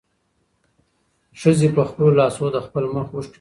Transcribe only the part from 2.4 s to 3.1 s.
د خپل مخ